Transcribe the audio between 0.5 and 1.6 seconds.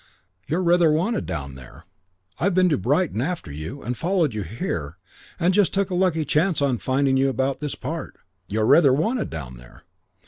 rather wanted down